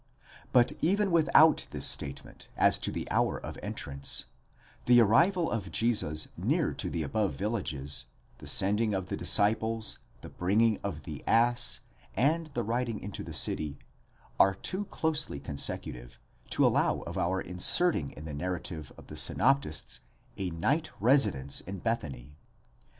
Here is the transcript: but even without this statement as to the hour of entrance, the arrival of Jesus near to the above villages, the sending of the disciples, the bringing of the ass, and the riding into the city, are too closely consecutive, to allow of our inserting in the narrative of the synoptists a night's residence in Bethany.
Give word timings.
but 0.51 0.73
even 0.81 1.11
without 1.11 1.67
this 1.69 1.85
statement 1.85 2.47
as 2.57 2.79
to 2.79 2.91
the 2.91 3.07
hour 3.11 3.37
of 3.39 3.55
entrance, 3.61 4.25
the 4.87 4.99
arrival 4.99 5.51
of 5.51 5.71
Jesus 5.71 6.27
near 6.35 6.73
to 6.73 6.89
the 6.89 7.03
above 7.03 7.33
villages, 7.33 8.05
the 8.39 8.47
sending 8.47 8.95
of 8.95 9.09
the 9.09 9.15
disciples, 9.15 9.99
the 10.21 10.29
bringing 10.29 10.79
of 10.83 11.03
the 11.03 11.23
ass, 11.27 11.81
and 12.15 12.47
the 12.55 12.63
riding 12.63 12.99
into 12.99 13.23
the 13.23 13.31
city, 13.31 13.77
are 14.39 14.55
too 14.55 14.85
closely 14.85 15.39
consecutive, 15.39 16.19
to 16.49 16.65
allow 16.65 17.01
of 17.01 17.15
our 17.15 17.39
inserting 17.39 18.09
in 18.13 18.25
the 18.25 18.33
narrative 18.33 18.91
of 18.97 19.05
the 19.05 19.15
synoptists 19.15 19.99
a 20.35 20.49
night's 20.49 20.89
residence 20.99 21.61
in 21.61 21.77
Bethany. 21.77 22.33